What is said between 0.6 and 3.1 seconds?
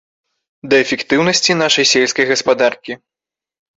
Да эфектыўнасці нашай сельскай гаспадаркі.